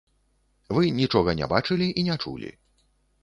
Вы 0.77 0.83
нічога 0.99 1.35
не 1.41 1.49
бачылі 1.53 1.87
і 1.91 2.01
не 2.07 2.15
чулі. 2.23 2.49